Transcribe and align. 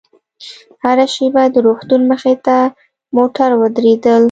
هره 0.83 1.05
شېبه 1.13 1.43
د 1.53 1.55
روغتون 1.65 2.01
مخې 2.11 2.33
ته 2.45 2.57
موټر 3.15 3.49
درېدل. 3.77 4.19